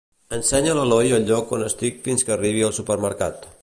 [0.37, 3.53] Ensenya a l'Eloi el lloc on estic fins que arribi al supermercat.